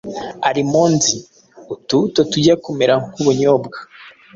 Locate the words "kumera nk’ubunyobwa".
2.63-3.77